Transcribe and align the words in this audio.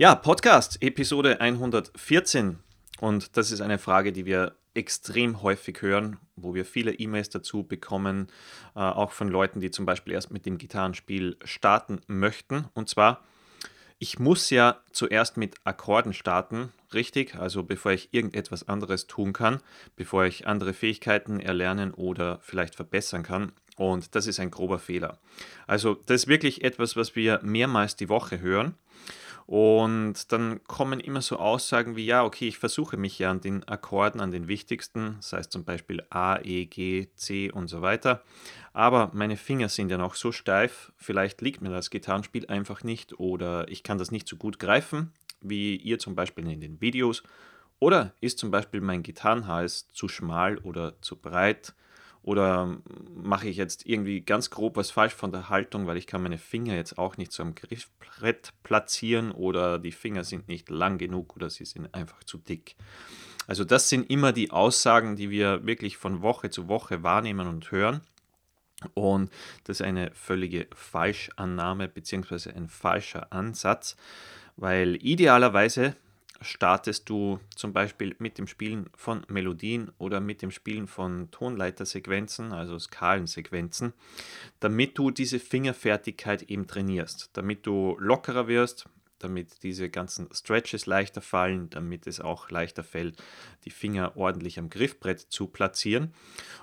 Ja, 0.00 0.14
Podcast, 0.14 0.80
Episode 0.80 1.40
114. 1.40 2.60
Und 3.00 3.36
das 3.36 3.50
ist 3.50 3.60
eine 3.60 3.80
Frage, 3.80 4.12
die 4.12 4.26
wir 4.26 4.54
extrem 4.72 5.42
häufig 5.42 5.82
hören, 5.82 6.18
wo 6.36 6.54
wir 6.54 6.64
viele 6.64 6.92
E-Mails 6.92 7.30
dazu 7.30 7.64
bekommen, 7.64 8.28
äh, 8.76 8.78
auch 8.78 9.10
von 9.10 9.26
Leuten, 9.26 9.58
die 9.58 9.72
zum 9.72 9.86
Beispiel 9.86 10.12
erst 10.12 10.30
mit 10.30 10.46
dem 10.46 10.56
Gitarrenspiel 10.56 11.36
starten 11.42 12.00
möchten. 12.06 12.66
Und 12.74 12.88
zwar, 12.88 13.24
ich 13.98 14.20
muss 14.20 14.50
ja 14.50 14.78
zuerst 14.92 15.36
mit 15.36 15.56
Akkorden 15.64 16.12
starten, 16.12 16.72
richtig? 16.94 17.34
Also 17.34 17.64
bevor 17.64 17.90
ich 17.90 18.14
irgendetwas 18.14 18.68
anderes 18.68 19.08
tun 19.08 19.32
kann, 19.32 19.58
bevor 19.96 20.26
ich 20.26 20.46
andere 20.46 20.74
Fähigkeiten 20.74 21.40
erlernen 21.40 21.92
oder 21.92 22.38
vielleicht 22.42 22.76
verbessern 22.76 23.24
kann. 23.24 23.50
Und 23.74 24.14
das 24.14 24.28
ist 24.28 24.38
ein 24.38 24.52
grober 24.52 24.78
Fehler. 24.78 25.18
Also 25.66 25.94
das 26.06 26.22
ist 26.22 26.28
wirklich 26.28 26.62
etwas, 26.62 26.94
was 26.94 27.16
wir 27.16 27.40
mehrmals 27.42 27.96
die 27.96 28.08
Woche 28.08 28.40
hören. 28.40 28.76
Und 29.48 30.30
dann 30.30 30.62
kommen 30.64 31.00
immer 31.00 31.22
so 31.22 31.38
Aussagen 31.38 31.96
wie, 31.96 32.04
ja, 32.04 32.22
okay, 32.22 32.48
ich 32.48 32.58
versuche 32.58 32.98
mich 32.98 33.18
ja 33.18 33.30
an 33.30 33.40
den 33.40 33.66
Akkorden, 33.66 34.20
an 34.20 34.30
den 34.30 34.46
wichtigsten, 34.46 35.16
sei 35.20 35.38
es 35.38 35.48
zum 35.48 35.64
Beispiel 35.64 36.02
A, 36.10 36.38
E, 36.42 36.66
G, 36.66 37.08
C 37.16 37.50
und 37.50 37.66
so 37.66 37.80
weiter. 37.80 38.22
Aber 38.74 39.10
meine 39.14 39.38
Finger 39.38 39.70
sind 39.70 39.90
ja 39.90 39.96
noch 39.96 40.16
so 40.16 40.32
steif, 40.32 40.92
vielleicht 40.98 41.40
liegt 41.40 41.62
mir 41.62 41.70
das 41.70 41.88
Gitarrenspiel 41.88 42.46
einfach 42.48 42.84
nicht 42.84 43.18
oder 43.20 43.66
ich 43.68 43.82
kann 43.82 43.96
das 43.96 44.10
nicht 44.10 44.28
so 44.28 44.36
gut 44.36 44.58
greifen, 44.58 45.14
wie 45.40 45.76
ihr 45.76 45.98
zum 45.98 46.14
Beispiel 46.14 46.46
in 46.46 46.60
den 46.60 46.82
Videos. 46.82 47.22
Oder 47.78 48.12
ist 48.20 48.38
zum 48.38 48.50
Beispiel 48.50 48.82
mein 48.82 49.02
Gitarrenhals 49.02 49.88
zu 49.88 50.08
schmal 50.08 50.58
oder 50.58 51.00
zu 51.00 51.16
breit 51.16 51.72
oder 52.28 52.76
mache 53.14 53.48
ich 53.48 53.56
jetzt 53.56 53.86
irgendwie 53.86 54.20
ganz 54.20 54.50
grob 54.50 54.76
was 54.76 54.90
falsch 54.90 55.14
von 55.14 55.32
der 55.32 55.48
Haltung, 55.48 55.86
weil 55.86 55.96
ich 55.96 56.06
kann 56.06 56.22
meine 56.22 56.36
Finger 56.36 56.74
jetzt 56.74 56.98
auch 56.98 57.16
nicht 57.16 57.32
so 57.32 57.42
am 57.42 57.54
Griffbrett 57.54 58.52
platzieren 58.62 59.32
oder 59.32 59.78
die 59.78 59.92
Finger 59.92 60.24
sind 60.24 60.46
nicht 60.46 60.68
lang 60.68 60.98
genug 60.98 61.36
oder 61.36 61.48
sie 61.48 61.64
sind 61.64 61.94
einfach 61.94 62.22
zu 62.24 62.36
dick. 62.36 62.76
Also 63.46 63.64
das 63.64 63.88
sind 63.88 64.10
immer 64.10 64.32
die 64.32 64.50
Aussagen, 64.50 65.16
die 65.16 65.30
wir 65.30 65.64
wirklich 65.64 65.96
von 65.96 66.20
Woche 66.20 66.50
zu 66.50 66.68
Woche 66.68 67.02
wahrnehmen 67.02 67.48
und 67.48 67.70
hören. 67.70 68.02
Und 68.92 69.32
das 69.64 69.80
ist 69.80 69.86
eine 69.86 70.10
völlige 70.12 70.66
Falschannahme 70.74 71.88
bzw. 71.88 72.50
ein 72.50 72.68
falscher 72.68 73.32
Ansatz, 73.32 73.96
weil 74.58 74.96
idealerweise 74.96 75.96
startest 76.40 77.08
du 77.08 77.40
zum 77.54 77.72
Beispiel 77.72 78.14
mit 78.18 78.38
dem 78.38 78.46
Spielen 78.46 78.88
von 78.94 79.24
Melodien 79.28 79.90
oder 79.98 80.20
mit 80.20 80.42
dem 80.42 80.50
Spielen 80.50 80.86
von 80.86 81.30
Tonleitersequenzen, 81.30 82.52
also 82.52 82.78
Skalensequenzen, 82.78 83.92
damit 84.60 84.98
du 84.98 85.10
diese 85.10 85.38
Fingerfertigkeit 85.38 86.42
eben 86.42 86.66
trainierst, 86.66 87.30
damit 87.32 87.66
du 87.66 87.96
lockerer 87.98 88.46
wirst, 88.48 88.88
damit 89.18 89.62
diese 89.62 89.90
ganzen 89.90 90.28
Stretches 90.32 90.86
leichter 90.86 91.20
fallen, 91.20 91.70
damit 91.70 92.06
es 92.06 92.20
auch 92.20 92.50
leichter 92.50 92.84
fällt, 92.84 93.22
die 93.64 93.70
Finger 93.70 94.16
ordentlich 94.16 94.58
am 94.58 94.70
Griffbrett 94.70 95.20
zu 95.20 95.48
platzieren. 95.48 96.14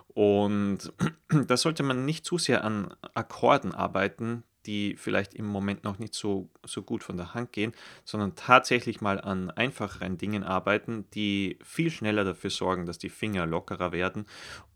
Und 0.08 0.94
da 1.48 1.58
sollte 1.58 1.84
man 1.84 2.06
nicht 2.06 2.26
zu 2.26 2.38
sehr 2.38 2.64
an 2.64 2.94
Akkorden 3.14 3.74
arbeiten, 3.74 4.44
die 4.66 4.96
vielleicht 4.98 5.34
im 5.34 5.46
Moment 5.46 5.84
noch 5.84 6.00
nicht 6.00 6.14
so, 6.14 6.50
so 6.66 6.82
gut 6.82 7.04
von 7.04 7.18
der 7.18 7.34
Hand 7.34 7.52
gehen, 7.52 7.74
sondern 8.04 8.36
tatsächlich 8.36 9.02
mal 9.02 9.20
an 9.20 9.50
einfacheren 9.52 10.18
Dingen 10.18 10.44
arbeiten, 10.44 11.06
die 11.14 11.60
viel 11.64 11.90
schneller 11.90 12.24
dafür 12.24 12.50
sorgen, 12.50 12.86
dass 12.86 12.98
die 12.98 13.10
Finger 13.10 13.46
lockerer 13.46 13.92
werden 13.92 14.26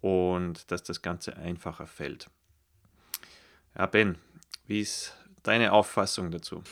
und 0.02 0.72
dass 0.72 0.84
das 0.84 1.02
Ganze 1.02 1.38
einfacher 1.38 1.88
fällt. 1.88 2.30
Ja, 3.78 3.86
Ben, 3.86 4.18
wie 4.68 4.82
ist 4.82 5.16
deine 5.44 5.72
Auffassung 5.72 6.32
dazu? 6.32 6.64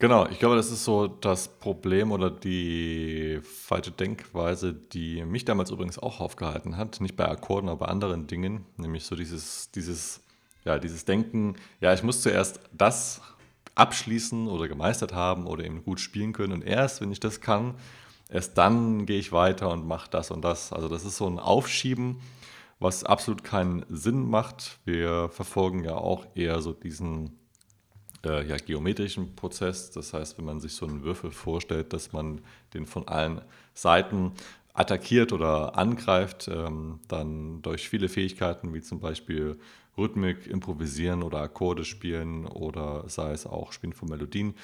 Genau, 0.00 0.26
ich 0.28 0.38
glaube, 0.38 0.56
das 0.56 0.70
ist 0.70 0.84
so 0.84 1.06
das 1.06 1.46
Problem 1.58 2.10
oder 2.10 2.30
die 2.30 3.38
falsche 3.42 3.90
Denkweise, 3.90 4.72
die 4.72 5.22
mich 5.26 5.44
damals 5.44 5.70
übrigens 5.70 5.98
auch 5.98 6.20
aufgehalten 6.20 6.78
hat. 6.78 7.02
Nicht 7.02 7.16
bei 7.16 7.28
Akkorden, 7.28 7.68
aber 7.68 7.84
bei 7.84 7.92
anderen 7.92 8.26
Dingen. 8.26 8.64
Nämlich 8.78 9.04
so 9.04 9.14
dieses, 9.14 9.70
dieses 9.72 10.22
ja, 10.64 10.78
dieses 10.78 11.04
Denken, 11.04 11.56
ja, 11.80 11.92
ich 11.92 12.02
muss 12.02 12.22
zuerst 12.22 12.60
das 12.72 13.20
abschließen 13.74 14.48
oder 14.48 14.68
gemeistert 14.68 15.14
haben 15.14 15.46
oder 15.46 15.64
eben 15.64 15.82
gut 15.84 16.00
spielen 16.00 16.32
können 16.32 16.52
und 16.52 16.62
erst, 16.62 17.00
wenn 17.00 17.12
ich 17.12 17.20
das 17.20 17.40
kann, 17.40 17.74
erst 18.28 18.58
dann 18.58 19.06
gehe 19.06 19.18
ich 19.18 19.32
weiter 19.32 19.70
und 19.70 19.86
mache 19.86 20.10
das 20.10 20.30
und 20.30 20.42
das. 20.42 20.72
Also 20.72 20.88
das 20.88 21.04
ist 21.04 21.16
so 21.16 21.26
ein 21.26 21.38
Aufschieben, 21.38 22.20
was 22.78 23.04
absolut 23.04 23.44
keinen 23.44 23.84
Sinn 23.88 24.28
macht. 24.28 24.78
Wir 24.84 25.28
verfolgen 25.30 25.84
ja 25.84 25.94
auch 25.94 26.26
eher 26.34 26.60
so 26.62 26.72
diesen 26.72 27.38
äh, 28.24 28.46
ja, 28.46 28.56
geometrischen 28.56 29.34
Prozess. 29.36 29.90
Das 29.90 30.12
heißt, 30.12 30.38
wenn 30.38 30.44
man 30.44 30.60
sich 30.60 30.74
so 30.74 30.86
einen 30.86 31.02
Würfel 31.02 31.30
vorstellt, 31.30 31.92
dass 31.92 32.12
man 32.12 32.40
den 32.74 32.86
von 32.86 33.08
allen 33.08 33.42
Seiten 33.74 34.32
attackiert 34.72 35.32
oder 35.32 35.76
angreift, 35.76 36.48
ähm, 36.48 37.00
dann 37.08 37.60
durch 37.62 37.88
viele 37.88 38.08
Fähigkeiten 38.08 38.72
wie 38.72 38.80
zum 38.80 39.00
Beispiel 39.00 39.58
Rhythmik, 39.96 40.46
Improvisieren 40.46 41.22
oder 41.22 41.40
Akkorde 41.40 41.84
spielen 41.84 42.46
oder 42.46 43.08
sei 43.08 43.32
es 43.32 43.46
auch 43.46 43.72
Spielen 43.72 43.92
von 43.92 44.08
Melodien. 44.08 44.54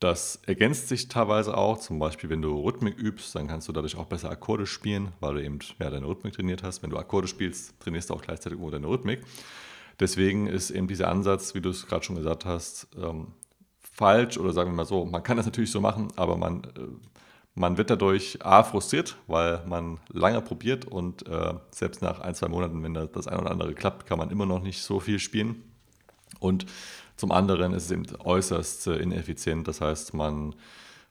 Das 0.00 0.40
ergänzt 0.46 0.88
sich 0.88 1.06
teilweise 1.06 1.56
auch, 1.56 1.78
zum 1.78 2.00
Beispiel 2.00 2.28
wenn 2.28 2.42
du 2.42 2.60
Rhythmik 2.60 2.98
übst, 2.98 3.36
dann 3.36 3.46
kannst 3.46 3.68
du 3.68 3.72
dadurch 3.72 3.96
auch 3.96 4.06
besser 4.06 4.30
Akkorde 4.30 4.66
spielen, 4.66 5.12
weil 5.20 5.34
du 5.34 5.44
eben 5.44 5.60
ja, 5.78 5.90
deine 5.90 6.06
Rhythmik 6.06 6.34
trainiert 6.34 6.64
hast. 6.64 6.82
Wenn 6.82 6.90
du 6.90 6.98
Akkorde 6.98 7.28
spielst, 7.28 7.78
trainierst 7.78 8.10
du 8.10 8.14
auch 8.14 8.22
gleichzeitig 8.22 8.58
nur 8.58 8.72
deine 8.72 8.88
Rhythmik. 8.88 9.20
Deswegen 10.00 10.48
ist 10.48 10.70
eben 10.70 10.88
dieser 10.88 11.08
Ansatz, 11.08 11.54
wie 11.54 11.60
du 11.60 11.70
es 11.70 11.86
gerade 11.86 12.04
schon 12.04 12.16
gesagt 12.16 12.44
hast, 12.44 12.88
ähm, 12.96 13.28
falsch 13.78 14.38
oder 14.38 14.52
sagen 14.52 14.70
wir 14.70 14.76
mal 14.76 14.86
so, 14.86 15.04
man 15.04 15.22
kann 15.22 15.36
das 15.36 15.46
natürlich 15.46 15.70
so 15.70 15.80
machen, 15.80 16.08
aber 16.16 16.36
man 16.36 16.64
äh, 16.64 17.11
man 17.54 17.76
wird 17.76 17.90
dadurch 17.90 18.38
A 18.44 18.62
frustriert, 18.62 19.16
weil 19.26 19.62
man 19.66 19.98
lange 20.08 20.40
probiert 20.40 20.86
und 20.86 21.26
äh, 21.28 21.54
selbst 21.70 22.00
nach 22.00 22.20
ein, 22.20 22.34
zwei 22.34 22.48
Monaten, 22.48 22.82
wenn 22.82 22.94
das 22.94 23.28
ein 23.28 23.38
oder 23.38 23.50
andere 23.50 23.74
klappt, 23.74 24.06
kann 24.06 24.18
man 24.18 24.30
immer 24.30 24.46
noch 24.46 24.62
nicht 24.62 24.82
so 24.82 25.00
viel 25.00 25.18
spielen. 25.18 25.62
Und 26.40 26.66
zum 27.16 27.30
anderen 27.30 27.74
ist 27.74 27.84
es 27.84 27.90
eben 27.90 28.06
äußerst 28.24 28.86
äh, 28.86 28.96
ineffizient. 28.96 29.68
Das 29.68 29.80
heißt, 29.80 30.14
man, 30.14 30.54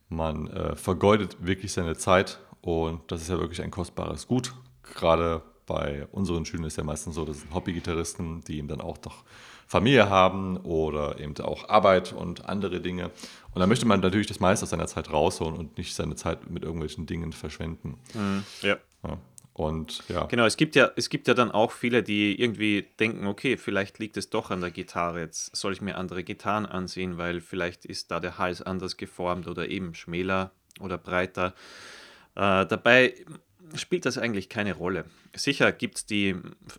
man 0.09 0.47
äh, 0.47 0.75
vergeudet 0.75 1.37
wirklich 1.45 1.73
seine 1.73 1.95
Zeit 1.95 2.39
und 2.61 3.11
das 3.11 3.21
ist 3.21 3.29
ja 3.29 3.39
wirklich 3.39 3.61
ein 3.61 3.71
kostbares 3.71 4.27
Gut. 4.27 4.53
Gerade 4.83 5.43
bei 5.67 6.07
unseren 6.11 6.45
Schülern 6.45 6.65
ist 6.65 6.77
ja 6.77 6.83
meistens 6.83 7.15
so, 7.15 7.23
das 7.23 7.41
sind 7.41 7.53
Hobbygitarristen, 7.53 8.41
die 8.41 8.57
eben 8.57 8.67
dann 8.67 8.81
auch 8.81 8.97
doch 8.97 9.23
Familie 9.67 10.09
haben 10.09 10.57
oder 10.57 11.17
eben 11.19 11.37
auch 11.37 11.69
Arbeit 11.69 12.11
und 12.11 12.49
andere 12.49 12.81
Dinge. 12.81 13.11
Und 13.53 13.59
da 13.59 13.67
möchte 13.67 13.85
man 13.85 13.99
natürlich 13.99 14.27
das 14.27 14.39
meiste 14.39 14.63
aus 14.63 14.69
seiner 14.69 14.87
Zeit 14.87 15.11
rausholen 15.11 15.57
und 15.57 15.77
nicht 15.77 15.93
seine 15.93 16.15
Zeit 16.15 16.49
mit 16.49 16.63
irgendwelchen 16.63 17.05
Dingen 17.05 17.33
verschwenden. 17.33 17.99
Mhm, 18.13 18.43
ja. 18.61 18.77
ja. 19.03 19.17
Und 19.53 20.03
ja. 20.07 20.25
Genau, 20.25 20.45
es 20.45 20.55
gibt 20.55 20.75
ja, 20.75 20.91
es 20.95 21.09
gibt 21.09 21.27
ja 21.27 21.33
dann 21.33 21.51
auch 21.51 21.71
viele, 21.71 22.03
die 22.03 22.39
irgendwie 22.41 22.87
denken, 22.99 23.27
okay, 23.27 23.57
vielleicht 23.57 23.99
liegt 23.99 24.15
es 24.15 24.29
doch 24.29 24.49
an 24.49 24.61
der 24.61 24.71
Gitarre. 24.71 25.19
Jetzt 25.19 25.55
soll 25.55 25.73
ich 25.73 25.81
mir 25.81 25.97
andere 25.97 26.23
Gitarren 26.23 26.65
ansehen, 26.65 27.17
weil 27.17 27.41
vielleicht 27.41 27.85
ist 27.85 28.11
da 28.11 28.21
der 28.21 28.37
Hals 28.37 28.61
anders 28.61 28.95
geformt 28.95 29.47
oder 29.47 29.67
eben 29.67 29.93
schmäler 29.93 30.51
oder 30.79 30.97
breiter. 30.97 31.53
Äh, 32.35 32.65
dabei 32.65 33.13
spielt 33.75 34.05
das 34.05 34.17
eigentlich 34.17 34.49
keine 34.49 34.73
Rolle. 34.73 35.05
Sicher 35.35 35.71
gibt 35.71 35.97
es 35.97 36.05
die 36.05 36.35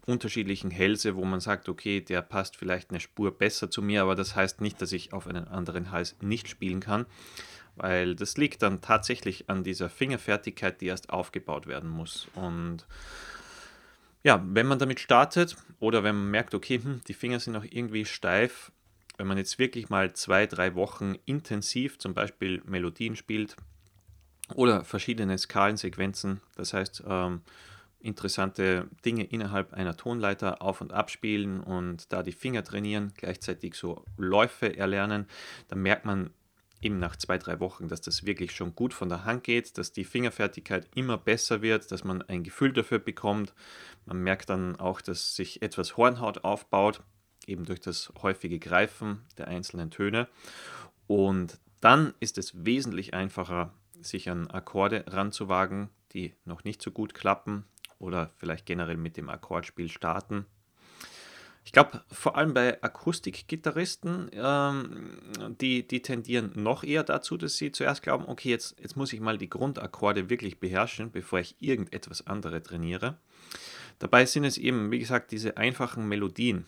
unterschiedlichen 0.06 0.70
Hälse, 0.70 1.16
wo 1.16 1.25
man 1.25 1.41
sagt, 1.41 1.69
okay, 1.69 2.00
der 2.00 2.22
passt 2.22 2.56
vielleicht 2.56 2.91
eine 2.91 3.00
Spur 3.00 3.36
besser 3.36 3.70
zu 3.70 3.82
mir, 3.82 4.03
aber 4.03 4.14
das 4.14 4.36
heißt 4.36 4.60
nicht, 4.60 4.80
dass 4.80 4.92
ich 4.92 5.12
auf 5.12 5.26
einen 5.26 5.48
anderen 5.48 5.91
Hals 5.91 6.16
nicht 6.20 6.48
spielen 6.48 6.80
kann, 6.80 7.06
weil 7.76 8.14
das 8.14 8.36
liegt 8.36 8.62
dann 8.62 8.80
tatsächlich 8.80 9.48
an 9.48 9.64
dieser 9.64 9.88
Fingerfertigkeit, 9.88 10.80
die 10.80 10.86
erst 10.86 11.10
aufgebaut 11.10 11.66
werden 11.66 11.91
muss. 11.91 12.28
Und 12.34 12.86
ja, 14.22 14.42
wenn 14.47 14.66
man 14.66 14.78
damit 14.78 15.00
startet 15.00 15.56
oder 15.80 16.04
wenn 16.04 16.16
man 16.16 16.30
merkt, 16.30 16.54
okay, 16.54 16.80
hm, 16.82 17.00
die 17.09 17.14
Finger 17.14 17.41
sind 17.41 17.54
noch 17.54 17.64
irgendwie 17.64 18.04
steif, 18.04 18.70
wenn 19.19 19.26
man 19.26 19.38
jetzt 19.38 19.59
wirklich 19.59 19.88
mal 19.88 20.12
zwei, 20.14 20.47
drei 20.47 20.74
Wochen 20.74 21.16
intensiv 21.26 21.98
zum 21.98 22.14
Beispiel 22.14 22.62
Melodien 22.64 23.16
spielt, 23.16 23.56
oder 24.54 24.84
verschiedene 24.84 25.37
Skalensequenzen, 25.39 26.41
das 26.57 26.72
heißt 26.75 27.04
ähm, 27.07 27.43
interessante 28.01 28.89
Dinge 29.04 29.25
innerhalb 29.25 29.72
einer 29.72 29.97
Tonleiter 29.97 30.60
auf 30.60 30.81
und 30.81 30.93
abspielen 30.93 31.60
und 31.60 32.13
da 32.13 32.22
die 32.22 32.33
Finger 32.33 32.65
trainieren, 32.65 33.13
gleichzeitig 33.16 33.75
so 33.75 34.04
Läufe 34.16 34.77
erlernen, 34.77 35.27
dann 35.69 35.81
merkt 35.81 36.04
man 36.04 36.31
eben 36.81 36.99
nach 36.99 37.16
zwei, 37.16 37.39
drei 37.39 37.60
Wochen, 37.60 37.89
dass 37.89 38.01
das 38.01 38.27
wirklich 38.27 38.53
schon 38.53 38.75
gut 38.75 38.93
von 38.93 39.09
der 39.09 39.25
Hand 39.25 39.45
geht, 39.45 39.78
dass 39.78 39.93
die 39.93 40.04
Fingerfertigkeit 40.04 40.89
immer 40.95 41.16
besser 41.16 41.63
wird, 41.63 41.93
dass 41.93 42.03
man 42.03 42.22
ein 42.22 42.43
Gefühl 42.43 42.72
dafür 42.72 42.98
bekommt. 42.98 43.55
Man 44.05 44.19
merkt 44.19 44.51
dann 44.51 44.77
auch, 44.77 45.01
dass 45.01 45.37
sich 45.37 45.63
etwas 45.63 45.97
Hornhaut 45.97 46.45
aufbaut, 46.45 47.03
eben 47.47 47.65
durch 47.65 47.81
das 47.81 48.13
häufige 48.21 48.59
Greifen 48.59 49.22
der 49.39 49.47
einzelnen 49.48 49.91
Töne. 49.91 50.28
Und 51.07 51.60
dann 51.81 52.15
ist 52.21 52.37
es 52.37 52.65
wesentlich 52.65 53.15
einfacher, 53.15 53.72
sich 54.04 54.31
an 54.31 54.51
Akkorde 54.51 55.04
ranzuwagen, 55.09 55.89
die 56.13 56.34
noch 56.45 56.65
nicht 56.65 56.83
so 56.83 56.91
gut 56.91 57.15
klappen 57.15 57.65
oder 57.99 58.31
vielleicht 58.37 58.66
generell 58.66 58.97
mit 58.97 59.16
dem 59.16 59.28
Akkordspiel 59.28 59.89
starten. 59.89 60.47
Ich 61.65 61.71
glaube, 61.71 62.03
vor 62.10 62.37
allem 62.37 62.54
bei 62.54 62.83
Akustikgitarristen, 62.83 64.31
ähm, 64.33 65.19
die, 65.60 65.87
die 65.87 66.03
tendieren 66.03 66.51
noch 66.57 66.83
eher 66.83 67.04
dazu, 67.04 67.37
dass 67.37 67.57
sie 67.57 67.71
zuerst 67.71 68.03
glauben, 68.03 68.25
okay, 68.27 68.51
jetzt, 68.51 68.78
jetzt 68.81 68.97
muss 68.97 69.13
ich 69.13 69.21
mal 69.21 69.39
die 69.39 69.49
Grundakkorde 69.49 70.28
wirklich 70.28 70.59
beherrschen, 70.59 71.13
bevor 71.13 71.39
ich 71.39 71.55
irgendetwas 71.60 72.27
anderes 72.27 72.65
trainiere. 72.65 73.16
Dabei 74.01 74.27
sind 74.27 74.45
es 74.45 74.59
eben, 74.59 74.91
wie 74.91 74.98
gesagt, 74.98 75.31
diese 75.31 75.57
einfachen 75.57 76.09
Melodien, 76.09 76.66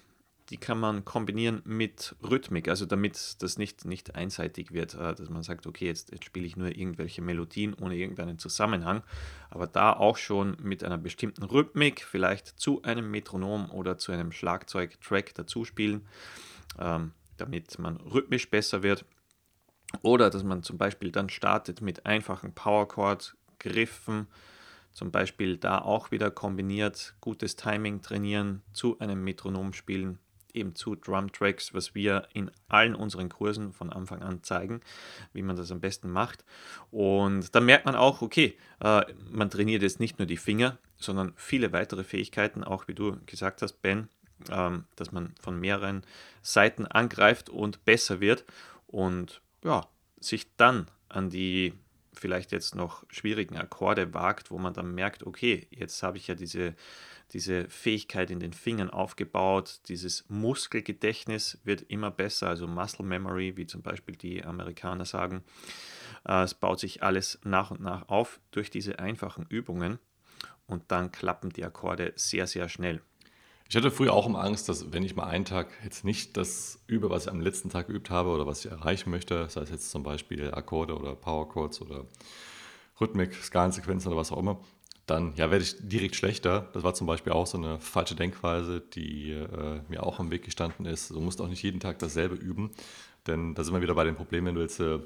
die 0.51 0.59
kann 0.59 0.79
man 0.79 1.05
kombinieren 1.05 1.63
mit 1.65 2.15
Rhythmik, 2.23 2.69
also 2.69 2.85
damit 2.85 3.43
das 3.43 3.57
nicht, 3.57 3.87
nicht 3.87 4.15
einseitig 4.15 4.73
wird, 4.73 4.95
äh, 4.95 5.15
dass 5.15 5.31
man 5.31 5.43
sagt, 5.43 5.67
okay, 5.67 5.87
jetzt, 5.87 6.13
jetzt 6.13 6.25
spiele 6.25 6.47
ich 6.47 6.57
nur 6.57 6.69
irgendwelche 6.69 7.23
Melodien 7.23 7.75
ohne 7.75 7.97
irgendeinen 7.97 8.39
Zusammenhang, 8.39 9.03
aber 9.49 9.67
da 9.67 9.93
auch 9.95 10.19
schon 10.19 10.57
mit 10.63 10.85
einer 10.85 10.99
bestimmten 10.99 11.45
Rhythmik, 11.45 12.05
vielleicht 12.05 12.49
zu 12.61 12.83
einem 12.83 13.11
Metronom 13.11 13.71
oder 13.71 13.97
zu 13.97 14.13
einem 14.13 14.33
Schlagzeugtrack 14.33 15.35
dazu 15.35 15.65
spielen, 15.65 16.07
ähm, 16.79 17.13
damit 17.39 17.79
man 17.79 17.97
rhythmisch 17.97 18.51
besser 18.51 18.83
wird. 18.83 19.07
Oder 20.03 20.29
dass 20.29 20.43
man 20.43 20.63
zum 20.63 20.77
Beispiel 20.77 21.11
dann 21.11 21.31
startet 21.31 21.81
mit 21.81 22.05
einfachen 22.05 22.53
Powerchord-Griffen, 22.53 24.27
zum 24.93 25.11
Beispiel 25.11 25.57
da 25.57 25.79
auch 25.79 26.11
wieder 26.11 26.31
kombiniert, 26.31 27.15
gutes 27.21 27.57
Timing 27.57 28.03
trainieren, 28.03 28.63
zu 28.73 28.99
einem 28.99 29.25
Metronom 29.25 29.73
spielen 29.73 30.19
eben 30.55 30.75
zu 30.75 30.95
Drum 30.95 31.33
Tracks, 31.33 31.75
was 31.75 31.95
wir 31.95 32.29
in 32.33 32.51
allen 32.69 32.95
unseren 32.95 33.29
Kursen 33.29 33.73
von 33.73 33.93
Anfang 33.93 34.23
an 34.23 34.43
zeigen, 34.43 34.81
wie 35.33 35.43
man 35.43 35.57
das 35.57 35.71
am 35.71 35.81
besten 35.81 36.11
macht. 36.11 36.45
Und 36.91 37.55
dann 37.55 37.67
merkt 37.67 37.87
man 37.87 37.97
auch, 37.97 38.23
okay, 38.23 38.57
äh, 38.81 39.03
man 39.31 39.51
trainiert 39.51 39.83
jetzt 39.83 40.01
nicht 40.01 40.19
nur 40.19 40.27
die 40.27 40.37
Finger, 40.37 40.79
sondern 40.97 41.33
viele 41.37 41.73
weitere 41.73 42.05
Fähigkeiten, 42.05 42.65
auch 42.65 42.89
wie 42.89 42.95
du 42.95 43.19
gesagt 43.27 43.63
hast, 43.63 43.83
Ben, 43.83 44.09
ähm, 44.51 44.85
dass 44.97 45.13
man 45.13 45.35
von 45.41 45.59
mehreren 45.59 46.03
Seiten 46.43 46.87
angreift 46.87 47.51
und 47.51 47.85
besser 47.85 48.21
wird 48.21 48.45
und 48.87 49.41
ja, 49.63 49.87
sich 50.21 50.55
dann 50.57 50.87
an 51.09 51.31
die 51.31 51.75
vielleicht 52.13 52.53
jetzt 52.53 52.75
noch 52.75 53.05
schwierigen 53.11 53.57
Akkorde 53.57 54.15
wagt, 54.15 54.51
wo 54.51 54.59
man 54.59 54.73
dann 54.73 54.95
merkt, 54.95 55.27
okay, 55.27 55.67
jetzt 55.71 56.03
habe 56.03 56.17
ich 56.17 56.27
ja 56.27 56.35
diese 56.35 56.75
diese 57.33 57.69
Fähigkeit 57.69 58.31
in 58.31 58.41
den 58.41 58.53
Fingern 58.53 58.91
aufgebaut. 58.91 59.81
Dieses 59.89 60.25
Muskelgedächtnis 60.29 61.59
wird 61.65 61.83
immer 61.83 62.11
besser, 62.11 62.49
also 62.49 62.67
Muscle 62.67 63.05
Memory, 63.05 63.57
wie 63.57 63.67
zum 63.67 63.83
Beispiel 63.83 64.17
die 64.17 64.45
Amerikaner 64.45 65.05
sagen. 65.05 65.43
Äh, 66.27 66.43
es 66.43 66.55
baut 66.55 66.81
sich 66.81 67.03
alles 67.03 67.39
nach 67.45 67.71
und 67.71 67.81
nach 67.81 68.09
auf 68.09 68.41
durch 68.51 68.71
diese 68.71 68.99
einfachen 68.99 69.47
Übungen 69.49 69.99
und 70.67 70.85
dann 70.89 71.13
klappen 71.13 71.51
die 71.51 71.65
Akkorde 71.65 72.13
sehr, 72.17 72.47
sehr 72.47 72.69
schnell. 72.69 73.01
Ich 73.69 73.77
hatte 73.77 73.91
früher 73.91 74.13
auch 74.13 74.27
immer 74.27 74.45
Angst, 74.45 74.69
dass 74.69 74.93
wenn 74.93 75.03
ich 75.03 75.17
mal 75.17 75.25
einen 75.25 75.47
Tag 75.47 75.69
jetzt 75.83 76.05
nicht 76.05 76.37
das 76.37 76.83
übe, 76.87 77.11
was 77.11 77.25
ich 77.25 77.33
am 77.33 77.41
letzten 77.41 77.71
Tag 77.71 77.87
geübt 77.87 78.11
habe 78.11 78.31
oder 78.31 78.47
was 78.47 78.65
ich 78.65 78.71
erreichen 78.71 79.11
möchte, 79.11 79.49
sei 79.49 79.63
es 79.63 79.71
jetzt 79.71 79.91
zum 79.91 80.03
Beispiel 80.03 80.53
Akkorde 80.53 80.97
oder 80.97 81.17
Power 81.17 81.49
Chords 81.49 81.81
oder 81.81 82.07
Rhythmik, 83.01 83.35
Skalensequenzen 83.35 84.13
oder 84.13 84.21
was 84.21 84.31
auch 84.31 84.39
immer, 84.39 84.61
dann 85.07 85.35
ja, 85.37 85.51
werde 85.51 85.65
ich 85.65 85.77
direkt 85.81 86.17
schlechter. 86.17 86.69
Das 86.73 86.83
war 86.83 86.95
zum 86.95 87.07
Beispiel 87.07 87.33
auch 87.33 87.47
so 87.47 87.59
eine 87.59 87.79
falsche 87.79 88.15
Denkweise, 88.15 88.81
die 88.81 89.33
äh, 89.33 89.81
mir 89.89 90.03
auch 90.03 90.19
im 90.21 90.31
Weg 90.31 90.45
gestanden 90.45 90.87
ist. 90.87 91.11
Du 91.11 91.21
musst 91.21 91.41
auch 91.41 91.49
nicht 91.49 91.63
jeden 91.63 91.81
Tag 91.81 91.99
dasselbe 91.99 92.35
üben, 92.35 92.71
denn 93.27 93.55
da 93.55 93.65
sind 93.65 93.75
wir 93.75 93.83
wieder 93.83 93.95
bei 93.95 94.05
dem 94.05 94.17
Problem, 94.17 94.47
wenn 94.47 94.55
du 94.55 94.63
jetzt 94.63 94.81
äh, 94.81 94.99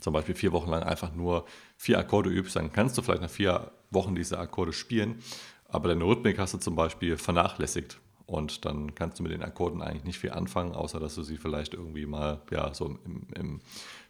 zum 0.00 0.12
Beispiel 0.12 0.34
vier 0.34 0.52
Wochen 0.52 0.70
lang 0.70 0.82
einfach 0.82 1.14
nur 1.14 1.46
vier 1.76 1.98
Akkorde 1.98 2.30
übst, 2.30 2.56
dann 2.56 2.72
kannst 2.72 2.96
du 2.96 3.02
vielleicht 3.02 3.22
nach 3.22 3.30
vier 3.30 3.72
Wochen 3.90 4.14
diese 4.14 4.38
Akkorde 4.38 4.72
spielen, 4.72 5.22
aber 5.68 5.88
deine 5.88 6.04
Rhythmik 6.04 6.38
hast 6.38 6.54
du 6.54 6.58
zum 6.58 6.76
Beispiel 6.76 7.16
vernachlässigt. 7.16 7.98
Und 8.26 8.64
dann 8.64 8.96
kannst 8.96 9.18
du 9.18 9.22
mit 9.22 9.30
den 9.30 9.42
Akkorden 9.42 9.80
eigentlich 9.80 10.02
nicht 10.02 10.18
viel 10.18 10.32
anfangen, 10.32 10.74
außer 10.74 10.98
dass 10.98 11.14
du 11.14 11.22
sie 11.22 11.36
vielleicht 11.36 11.74
irgendwie 11.74 12.06
mal, 12.06 12.42
ja, 12.50 12.74
so 12.74 12.98
im, 13.04 13.28
im 13.36 13.60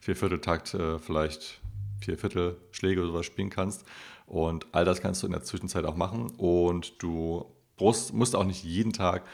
Viervierteltakt 0.00 0.72
äh, 0.72 0.98
vielleicht 0.98 1.60
vier 2.00 2.16
Viertelschläge 2.16 3.02
oder 3.02 3.10
sowas 3.12 3.26
spielen 3.26 3.50
kannst. 3.50 3.84
Und 4.26 4.66
all 4.72 4.84
das 4.84 5.00
kannst 5.00 5.22
du 5.22 5.26
in 5.26 5.32
der 5.32 5.42
Zwischenzeit 5.42 5.84
auch 5.84 5.96
machen. 5.96 6.30
Und 6.36 7.02
du 7.02 7.46
musst 7.78 8.36
auch 8.36 8.44
nicht 8.44 8.64
jeden 8.64 8.92
Tag 8.92 9.24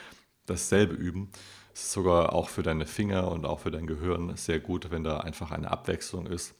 dasselbe 0.47 0.95
üben. 0.95 1.31
Es 1.75 1.85
ist 1.85 1.93
sogar 1.93 2.35
auch 2.35 2.49
für 2.49 2.63
deine 2.63 2.87
Finger 2.87 3.31
und 3.31 3.47
auch 3.47 3.61
für 3.61 3.71
dein 3.71 3.87
Gehirn 3.87 4.37
sehr 4.37 4.61
gut, 4.61 4.91
wenn 4.91 5.05
da 5.05 5.19
einfach 5.19 5.51
eine 5.51 5.71
Abwechslung 5.71 6.27
ist 6.27 6.55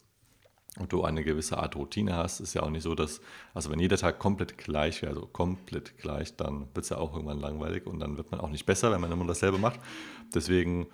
und 0.79 0.91
du 0.93 1.05
eine 1.05 1.23
gewisse 1.23 1.59
Art 1.59 1.77
Routine 1.77 2.17
hast. 2.17 2.41
Ist 2.41 2.55
ja 2.55 2.63
auch 2.63 2.71
nicht 2.71 2.83
so, 2.83 2.95
dass, 2.95 3.21
also 3.53 3.71
wenn 3.71 3.79
jeder 3.79 3.99
Tag 3.99 4.19
komplett 4.19 4.57
gleich 4.57 5.03
wäre, 5.03 5.13
also 5.15 5.27
komplett 5.27 5.99
gleich, 5.99 6.35
dann 6.37 6.69
wird 6.75 6.85
es 6.85 6.89
ja 6.89 6.97
auch 6.97 7.13
irgendwann 7.13 7.41
langweilig 7.41 7.87
und 7.87 8.01
dann 8.01 8.17
wird 8.17 8.31
man 8.31 8.41
auch 8.41 8.49
nicht 8.49 8.65
besser, 8.65 8.91
wenn 8.91 9.01
man 9.03 9.13
immer 9.13 9.27
dasselbe 9.27 9.59
macht. 9.59 9.81
Deswegen 10.35 10.87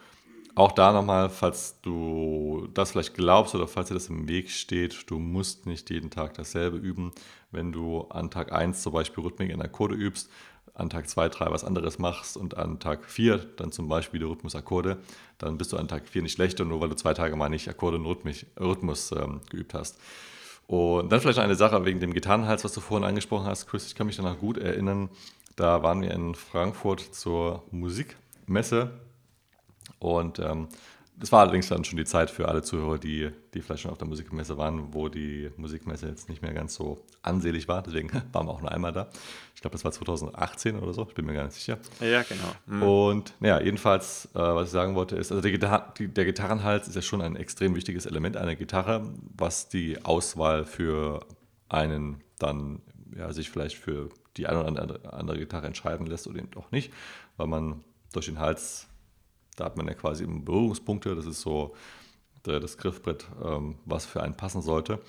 auch 0.58 0.72
da 0.72 0.92
nochmal, 0.92 1.30
falls 1.30 1.80
du 1.82 2.68
das 2.74 2.90
vielleicht 2.90 3.14
glaubst 3.14 3.54
oder 3.54 3.68
falls 3.68 3.88
dir 3.88 3.94
das 3.94 4.08
im 4.08 4.28
Weg 4.28 4.50
steht, 4.50 5.08
du 5.08 5.18
musst 5.18 5.66
nicht 5.66 5.88
jeden 5.88 6.10
Tag 6.10 6.34
dasselbe 6.34 6.76
üben. 6.76 7.12
Wenn 7.52 7.70
du 7.70 8.02
an 8.10 8.30
Tag 8.30 8.52
1 8.52 8.82
zum 8.82 8.92
Beispiel 8.92 9.22
Rhythmik 9.22 9.50
in 9.50 9.62
Akkorde 9.62 9.94
übst, 9.94 10.28
an 10.74 10.90
Tag 10.90 11.08
2, 11.08 11.28
3 11.28 11.50
was 11.50 11.64
anderes 11.64 11.98
machst 11.98 12.36
und 12.36 12.56
an 12.56 12.80
Tag 12.80 13.04
4 13.04 13.38
dann 13.56 13.70
zum 13.70 13.88
Beispiel 13.88 14.18
die 14.18 14.26
Rhythmusakkorde, 14.26 14.98
dann 15.38 15.58
bist 15.58 15.72
du 15.72 15.76
an 15.76 15.86
Tag 15.86 16.08
4 16.08 16.22
nicht 16.22 16.32
schlechter, 16.32 16.64
nur 16.64 16.80
weil 16.80 16.88
du 16.88 16.96
zwei 16.96 17.14
Tage 17.14 17.36
mal 17.36 17.48
nicht 17.48 17.68
Akkorde 17.68 17.96
und 17.96 18.06
Rhythmus, 18.06 18.44
Rhythmus 18.58 19.12
ähm, 19.12 19.40
geübt 19.50 19.74
hast. 19.74 19.98
Und 20.66 21.10
dann 21.10 21.20
vielleicht 21.20 21.38
eine 21.38 21.54
Sache 21.54 21.84
wegen 21.84 22.00
dem 22.00 22.12
Gitarrenhals, 22.12 22.64
was 22.64 22.72
du 22.72 22.80
vorhin 22.80 23.06
angesprochen 23.06 23.46
hast, 23.46 23.68
Chris, 23.68 23.86
ich 23.86 23.94
kann 23.94 24.08
mich 24.08 24.16
danach 24.16 24.38
gut 24.38 24.58
erinnern, 24.58 25.08
da 25.54 25.82
waren 25.82 26.02
wir 26.02 26.10
in 26.10 26.34
Frankfurt 26.34 27.00
zur 27.00 27.62
Musikmesse 27.70 28.90
und 29.98 30.38
ähm, 30.38 30.68
das 31.18 31.32
war 31.32 31.40
allerdings 31.40 31.68
dann 31.68 31.84
schon 31.84 31.96
die 31.96 32.04
Zeit 32.04 32.30
für 32.30 32.48
alle 32.48 32.62
Zuhörer, 32.62 32.98
die, 32.98 33.30
die 33.52 33.60
vielleicht 33.60 33.82
schon 33.82 33.90
auf 33.90 33.98
der 33.98 34.06
Musikmesse 34.06 34.56
waren, 34.56 34.94
wo 34.94 35.08
die 35.08 35.50
Musikmesse 35.56 36.06
jetzt 36.06 36.28
nicht 36.28 36.42
mehr 36.42 36.52
ganz 36.52 36.74
so 36.74 37.04
ansehlich 37.22 37.66
war. 37.66 37.82
Deswegen 37.82 38.10
waren 38.32 38.46
wir 38.46 38.52
auch 38.52 38.60
nur 38.60 38.70
einmal 38.70 38.92
da. 38.92 39.08
Ich 39.54 39.60
glaube, 39.60 39.72
das 39.72 39.84
war 39.84 39.90
2018 39.90 40.78
oder 40.78 40.92
so, 40.92 41.06
ich 41.08 41.14
bin 41.14 41.26
mir 41.26 41.34
gar 41.34 41.44
nicht 41.44 41.54
sicher. 41.54 41.78
Ja, 42.00 42.22
genau. 42.22 42.52
Mhm. 42.66 42.82
Und 42.82 43.34
naja, 43.40 43.60
jedenfalls, 43.60 44.26
äh, 44.34 44.38
was 44.38 44.68
ich 44.68 44.72
sagen 44.72 44.94
wollte, 44.94 45.16
ist, 45.16 45.32
also 45.32 45.42
der, 45.42 45.50
Gitar 45.50 45.92
die, 45.98 46.06
der 46.06 46.24
Gitarrenhals 46.24 46.86
ist 46.86 46.94
ja 46.94 47.02
schon 47.02 47.20
ein 47.20 47.34
extrem 47.34 47.74
wichtiges 47.74 48.06
Element 48.06 48.36
einer 48.36 48.54
Gitarre, 48.54 49.02
was 49.36 49.68
die 49.68 50.04
Auswahl 50.04 50.64
für 50.64 51.26
einen 51.68 52.22
dann 52.38 52.80
ja, 53.16 53.32
sich 53.32 53.50
vielleicht 53.50 53.76
für 53.76 54.10
die 54.36 54.46
eine 54.46 54.64
oder 54.64 55.12
andere 55.12 55.38
Gitarre 55.38 55.66
entscheiden 55.66 56.06
lässt 56.06 56.28
oder 56.28 56.38
eben 56.38 56.50
auch 56.54 56.70
nicht, 56.70 56.92
weil 57.36 57.48
man 57.48 57.82
durch 58.12 58.26
den 58.26 58.38
Hals 58.38 58.86
da 59.58 59.64
hat 59.64 59.76
man 59.76 59.86
ja 59.86 59.94
quasi 59.94 60.26
Berührungspunkte, 60.26 61.14
das 61.14 61.26
ist 61.26 61.40
so 61.40 61.74
das 62.42 62.78
Griffbrett, 62.78 63.26
ähm, 63.44 63.76
was 63.84 64.06
für 64.06 64.22
einen 64.22 64.34
passen 64.34 64.62
sollte. 64.62 65.00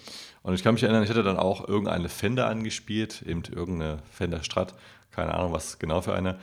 Und 0.41 0.55
ich 0.55 0.63
kann 0.63 0.73
mich 0.73 0.83
erinnern, 0.83 1.03
ich 1.03 1.09
hatte 1.09 1.23
dann 1.23 1.37
auch 1.37 1.67
irgendeine 1.67 2.09
Fender 2.09 2.47
angespielt, 2.47 3.21
eben 3.21 3.43
irgendeine 3.43 3.99
Fender 4.11 4.43
Strat, 4.43 4.75
keine 5.11 5.33
Ahnung, 5.35 5.53
was 5.53 5.79
genau 5.79 6.01
für 6.01 6.13
eine. 6.13 6.39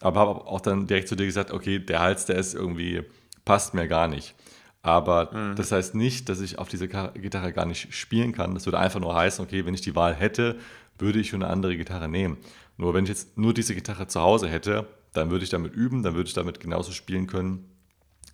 Aber 0.00 0.20
habe 0.20 0.46
auch 0.46 0.60
dann 0.60 0.86
direkt 0.86 1.08
zu 1.08 1.16
dir 1.16 1.26
gesagt, 1.26 1.50
okay, 1.50 1.78
der 1.78 2.00
Hals, 2.00 2.24
der 2.24 2.36
ist 2.36 2.54
irgendwie, 2.54 3.02
passt 3.44 3.74
mir 3.74 3.88
gar 3.88 4.08
nicht. 4.08 4.34
Aber 4.82 5.34
mhm. 5.34 5.56
das 5.56 5.72
heißt 5.72 5.94
nicht, 5.94 6.28
dass 6.28 6.40
ich 6.40 6.58
auf 6.58 6.68
diese 6.68 6.88
Gitarre 6.88 7.52
gar 7.52 7.66
nicht 7.66 7.92
spielen 7.92 8.32
kann. 8.32 8.54
Das 8.54 8.64
würde 8.64 8.78
einfach 8.78 9.00
nur 9.00 9.14
heißen, 9.14 9.44
okay, 9.44 9.66
wenn 9.66 9.74
ich 9.74 9.80
die 9.80 9.96
Wahl 9.96 10.14
hätte, 10.14 10.56
würde 10.98 11.18
ich 11.18 11.34
eine 11.34 11.48
andere 11.48 11.76
Gitarre 11.76 12.08
nehmen. 12.08 12.38
Nur 12.76 12.94
wenn 12.94 13.04
ich 13.04 13.10
jetzt 13.10 13.36
nur 13.36 13.52
diese 13.52 13.74
Gitarre 13.74 14.06
zu 14.06 14.20
Hause 14.20 14.48
hätte, 14.48 14.86
dann 15.12 15.30
würde 15.30 15.44
ich 15.44 15.50
damit 15.50 15.74
üben, 15.74 16.02
dann 16.02 16.14
würde 16.14 16.28
ich 16.28 16.34
damit 16.34 16.60
genauso 16.60 16.92
spielen 16.92 17.26
können 17.26 17.68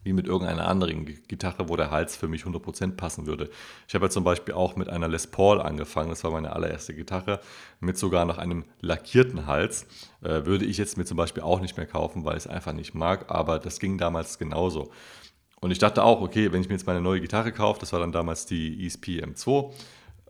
wie 0.05 0.13
mit 0.13 0.27
irgendeiner 0.27 0.69
anderen 0.69 1.07
Gitarre, 1.07 1.69
wo 1.69 1.77
der 1.77 1.91
Hals 1.91 2.15
für 2.15 2.29
mich 2.29 2.45
100% 2.45 2.93
passen 2.97 3.27
würde. 3.27 3.51
Ich 3.89 3.95
habe 3.95 4.07
ja 4.07 4.11
zum 4.11 4.23
Beispiel 4.23 4.55
auch 4.55 4.77
mit 4.77 4.89
einer 4.89 5.09
Les 5.09 5.27
Paul 5.27 5.61
angefangen, 5.61 6.11
das 6.11 6.23
war 6.23 6.31
meine 6.31 6.53
allererste 6.53 6.95
Gitarre, 6.95 7.41
mit 7.81 7.97
sogar 7.97 8.27
noch 8.27 8.39
einem 8.39 8.65
lackierten 8.81 9.47
Hals. 9.47 9.87
Äh, 10.23 10.45
würde 10.45 10.67
ich 10.67 10.77
jetzt 10.77 10.99
mir 10.99 11.07
zum 11.07 11.17
Beispiel 11.17 11.43
auch 11.43 11.61
nicht 11.61 11.77
mehr 11.77 11.87
kaufen, 11.87 12.25
weil 12.25 12.37
ich 12.37 12.45
es 12.45 12.47
einfach 12.47 12.75
nicht 12.75 12.95
mag, 12.95 13.31
aber 13.31 13.59
das 13.59 13.81
ging 13.81 13.99
damals 13.99 14.39
genauso. 14.39 14.91
Und 15.61 15.71
ich 15.71 15.79
dachte 15.79 16.05
auch, 16.05 16.21
okay, 16.21 16.53
wenn 16.53 16.61
ich 16.61 16.69
mir 16.69 16.75
jetzt 16.75 16.87
meine 16.87 17.01
neue 17.01 17.23
Gitarre 17.23 17.51
kaufe, 17.51 17.81
das 17.81 17.93
war 17.95 18.01
dann 18.01 18.13
damals 18.13 18.45
die 18.45 18.85
ESP 18.85 19.23
M2, 19.23 19.73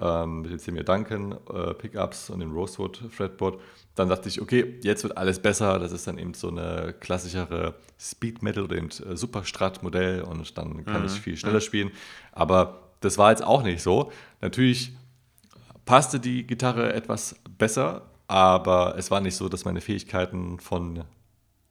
ähm, 0.01 0.43
mit 0.43 0.51
den 0.51 0.59
Semir 0.59 0.85
Duncan 0.85 1.33
äh, 1.53 1.75
Pickups 1.75 2.31
und 2.31 2.41
dem 2.41 2.53
Rosewood 2.53 3.01
Fretboard. 3.11 3.61
Dann 3.95 4.09
dachte 4.09 4.29
ich, 4.29 4.41
okay, 4.41 4.79
jetzt 4.83 5.05
wird 5.05 5.17
alles 5.17 5.39
besser. 5.39 5.79
Das 5.79 5.93
ist 5.93 6.07
dann 6.07 6.19
eben 6.19 6.35
so 6.35 6.49
eine 6.49 6.95
klassischere 6.99 7.75
Speed 7.99 8.43
Metal 8.43 8.65
oder 8.65 8.77
eben 8.77 8.89
äh, 8.89 9.17
Superstrat 9.17 9.83
Modell 9.83 10.23
und 10.23 10.57
dann 10.59 10.85
kann 10.85 11.03
mhm. 11.03 11.07
ich 11.07 11.13
viel 11.13 11.37
schneller 11.37 11.57
mhm. 11.57 11.63
spielen. 11.63 11.91
Aber 12.33 12.81
das 13.01 13.19
war 13.19 13.31
jetzt 13.31 13.45
auch 13.45 13.63
nicht 13.63 13.83
so. 13.83 14.11
Natürlich 14.41 14.93
passte 15.85 16.19
die 16.19 16.47
Gitarre 16.47 16.93
etwas 16.93 17.37
besser, 17.59 18.03
aber 18.27 18.97
es 18.99 19.11
war 19.11 19.21
nicht 19.21 19.37
so, 19.37 19.49
dass 19.49 19.65
meine 19.65 19.81
Fähigkeiten 19.81 20.59
von 20.59 21.05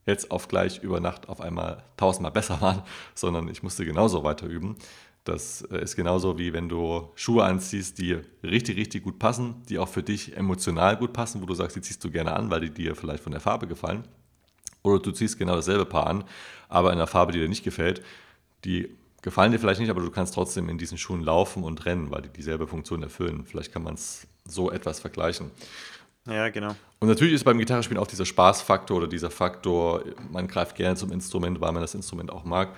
jetzt 0.05 0.31
auf 0.31 0.47
gleich 0.47 0.79
über 0.79 0.99
Nacht 0.99 1.29
auf 1.29 1.41
einmal 1.41 1.83
tausendmal 1.97 2.31
besser 2.31 2.61
waren, 2.61 2.83
sondern 3.15 3.47
ich 3.47 3.63
musste 3.63 3.85
genauso 3.85 4.23
weiter 4.23 4.47
üben. 4.47 4.75
Das 5.23 5.61
äh, 5.71 5.81
ist 5.81 5.95
genauso 5.95 6.37
wie 6.37 6.53
wenn 6.53 6.69
du 6.69 7.09
Schuhe 7.15 7.43
anziehst, 7.43 7.97
die 7.97 8.19
richtig, 8.43 8.77
richtig 8.77 9.03
gut 9.03 9.19
passen, 9.19 9.63
die 9.69 9.79
auch 9.79 9.87
für 9.87 10.03
dich 10.03 10.35
emotional 10.35 10.97
gut 10.97 11.13
passen, 11.13 11.41
wo 11.41 11.45
du 11.45 11.53
sagst, 11.53 11.75
die 11.75 11.81
ziehst 11.81 12.03
du 12.03 12.11
gerne 12.11 12.33
an, 12.33 12.49
weil 12.49 12.61
die 12.61 12.69
dir 12.69 12.95
vielleicht 12.95 13.23
von 13.23 13.31
der 13.31 13.41
Farbe 13.41 13.67
gefallen. 13.67 14.03
Oder 14.81 14.99
du 14.99 15.11
ziehst 15.11 15.39
genau 15.39 15.55
dasselbe 15.55 15.85
Paar 15.85 16.07
an, 16.07 16.25
aber 16.67 16.89
in 16.89 16.97
einer 16.97 17.07
Farbe, 17.07 17.31
die 17.31 17.39
dir 17.39 17.47
nicht 17.47 17.63
gefällt. 17.63 18.01
Die 18.65 18.89
gefallen 19.21 19.53
dir 19.53 19.59
vielleicht 19.59 19.79
nicht, 19.79 19.89
aber 19.89 20.01
du 20.01 20.11
kannst 20.11 20.33
trotzdem 20.33 20.67
in 20.67 20.77
diesen 20.77 20.97
Schuhen 20.97 21.23
laufen 21.23 21.63
und 21.63 21.85
rennen, 21.85 22.11
weil 22.11 22.23
die 22.23 22.29
dieselbe 22.29 22.67
Funktion 22.67 23.01
erfüllen. 23.01 23.45
Vielleicht 23.45 23.71
kann 23.71 23.83
man 23.83 23.93
es 23.93 24.27
so 24.45 24.69
etwas 24.71 24.99
vergleichen. 24.99 25.51
Ja, 26.25 26.49
genau. 26.49 26.75
Und 26.99 27.07
natürlich 27.07 27.33
ist 27.33 27.43
beim 27.43 27.57
Gitarrespielen 27.57 28.01
auch 28.01 28.07
dieser 28.07 28.25
Spaßfaktor 28.25 28.97
oder 28.97 29.07
dieser 29.07 29.29
Faktor, 29.29 30.03
man 30.31 30.47
greift 30.47 30.75
gerne 30.75 30.95
zum 30.95 31.11
Instrument, 31.11 31.59
weil 31.59 31.71
man 31.71 31.81
das 31.81 31.95
Instrument 31.95 32.31
auch 32.31 32.45
mag. 32.45 32.69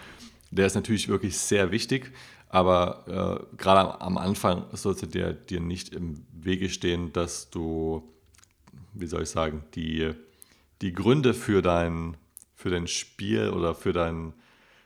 Der 0.56 0.68
ist 0.68 0.76
natürlich 0.76 1.10
wirklich 1.10 1.38
sehr 1.38 1.72
wichtig, 1.72 2.14
aber 2.48 3.46
äh, 3.52 3.58
gerade 3.58 4.00
am 4.00 4.18
Anfang 4.18 4.66
sollte 4.72 5.08
der 5.08 5.34
dir 5.34 5.60
nicht 5.60 5.90
im 5.90 6.26
Wege 6.32 6.70
stehen, 6.70 7.12
dass 7.12 7.50
du, 7.50 8.10
wie 8.94 9.08
soll 9.08 9.24
ich 9.24 9.30
sagen, 9.30 9.64
die, 9.76 10.14
die 10.82 10.94
Gründe 10.94 11.34
für 11.34 11.62
dein, 11.62 12.16
für 12.54 12.70
dein 12.70 12.88
Spiel 12.88 13.50
oder 13.50 13.76
für 13.76 13.92
dein, 13.92 14.34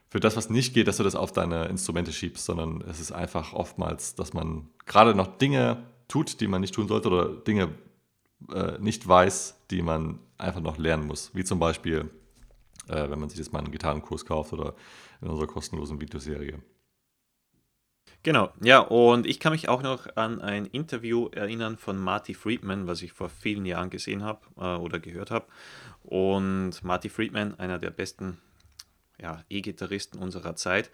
für 0.08 0.20
das, 0.20 0.36
was 0.36 0.50
nicht 0.50 0.74
geht, 0.74 0.88
dass 0.88 0.98
du 0.98 1.04
das 1.04 1.16
auf 1.16 1.34
deine 1.34 1.66
Instrumente 1.66 2.12
schiebst, 2.12 2.46
sondern 2.46 2.82
es 2.90 3.00
ist 3.00 3.12
einfach 3.12 3.54
oftmals, 3.54 4.16
dass 4.16 4.34
man 4.34 4.68
gerade 4.88 5.14
noch 5.14 5.38
Dinge 5.38 5.84
tut, 6.08 6.42
die 6.42 6.48
man 6.48 6.62
nicht 6.62 6.74
tun 6.74 6.88
sollte 6.88 7.10
oder 7.10 7.30
Dinge 7.30 7.70
äh, 8.52 8.80
nicht 8.80 9.08
weiß, 9.08 9.66
die 9.70 9.84
man 9.84 10.18
einfach 10.40 10.62
noch 10.62 10.80
lernen 10.80 11.06
muss. 11.06 11.30
Wie 11.36 11.44
zum 11.44 11.60
Beispiel, 11.60 12.10
äh, 12.90 13.10
wenn 13.10 13.20
man 13.20 13.30
sich 13.30 13.40
jetzt 13.40 13.54
mal 13.54 13.60
einen 13.60 13.72
Gitarrenkurs 13.72 14.26
kauft 14.26 14.54
oder 14.54 14.76
in 15.22 15.28
unserer 15.28 15.48
kostenlosen 15.48 16.02
Videoserie. 16.02 16.60
Genau, 18.22 18.52
ja, 18.62 18.80
und 18.80 19.26
ich 19.26 19.40
kann 19.40 19.54
mich 19.54 19.70
auch 19.70 19.82
noch 19.82 20.18
an 20.18 20.42
ein 20.42 20.66
Interview 20.66 21.30
erinnern 21.30 21.78
von 21.78 21.98
Marty 21.98 22.34
Friedman, 22.34 22.86
was 22.86 23.02
ich 23.02 23.14
vor 23.14 23.30
vielen 23.30 23.66
Jahren 23.66 23.90
gesehen 23.90 24.24
habe 24.24 24.42
äh, 24.58 24.76
oder 24.76 25.00
gehört 25.00 25.32
habe. 25.32 25.46
Und 26.04 26.84
Marty 26.84 27.08
Friedman, 27.08 27.58
einer 27.58 27.80
der 27.80 27.92
besten 27.92 28.42
ja, 29.22 29.44
E-Gitarristen 29.50 30.20
unserer 30.20 30.56
Zeit, 30.56 30.92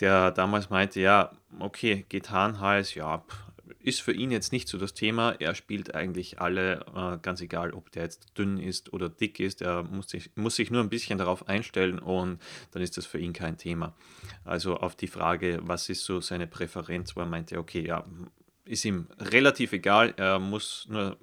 der 0.00 0.32
damals 0.32 0.70
meinte, 0.70 1.00
ja, 1.00 1.30
okay, 1.60 2.06
Gitarrenhals, 2.08 2.94
ja, 2.94 3.24
ist 3.80 4.02
für 4.02 4.12
ihn 4.12 4.30
jetzt 4.30 4.52
nicht 4.52 4.68
so 4.68 4.78
das 4.78 4.94
Thema. 4.94 5.32
Er 5.38 5.54
spielt 5.54 5.94
eigentlich 5.94 6.40
alle, 6.40 6.84
äh, 6.94 7.18
ganz 7.20 7.40
egal, 7.40 7.72
ob 7.72 7.90
der 7.92 8.04
jetzt 8.04 8.38
dünn 8.38 8.58
ist 8.58 8.92
oder 8.92 9.08
dick 9.08 9.40
ist. 9.40 9.62
Er 9.62 9.82
muss 9.82 10.08
sich, 10.08 10.30
muss 10.36 10.56
sich 10.56 10.70
nur 10.70 10.82
ein 10.82 10.90
bisschen 10.90 11.18
darauf 11.18 11.48
einstellen 11.48 11.98
und 11.98 12.40
dann 12.72 12.82
ist 12.82 12.96
das 12.96 13.06
für 13.06 13.18
ihn 13.18 13.32
kein 13.32 13.58
Thema. 13.58 13.94
Also 14.44 14.76
auf 14.76 14.96
die 14.96 15.06
Frage, 15.06 15.60
was 15.62 15.88
ist 15.88 16.04
so 16.04 16.20
seine 16.20 16.46
Präferenz, 16.46 17.16
wo 17.16 17.20
er 17.20 17.26
meinte, 17.26 17.58
okay, 17.58 17.86
ja, 17.86 18.04
ist 18.64 18.84
ihm 18.84 19.06
relativ 19.18 19.72
egal. 19.72 20.14
Er 20.16 20.38
muss 20.38 20.86
nur 20.88 21.18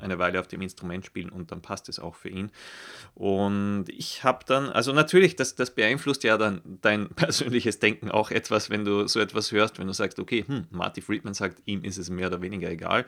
eine 0.00 0.18
Weile 0.18 0.40
auf 0.40 0.46
dem 0.46 0.62
Instrument 0.62 1.04
spielen 1.04 1.30
und 1.30 1.52
dann 1.52 1.62
passt 1.62 1.88
es 1.88 1.98
auch 1.98 2.14
für 2.14 2.28
ihn. 2.28 2.50
Und 3.14 3.86
ich 3.88 4.24
habe 4.24 4.40
dann, 4.46 4.68
also 4.70 4.92
natürlich, 4.92 5.36
das, 5.36 5.54
das 5.54 5.74
beeinflusst 5.74 6.24
ja 6.24 6.36
dann 6.36 6.60
dein 6.82 7.08
persönliches 7.14 7.78
Denken 7.78 8.10
auch 8.10 8.30
etwas, 8.30 8.70
wenn 8.70 8.84
du 8.84 9.06
so 9.08 9.20
etwas 9.20 9.52
hörst, 9.52 9.78
wenn 9.78 9.86
du 9.86 9.92
sagst, 9.92 10.18
okay, 10.18 10.44
hm, 10.46 10.66
Marty 10.70 11.00
Friedman 11.00 11.34
sagt, 11.34 11.62
ihm 11.66 11.84
ist 11.84 11.98
es 11.98 12.10
mehr 12.10 12.28
oder 12.28 12.42
weniger 12.42 12.70
egal, 12.70 13.02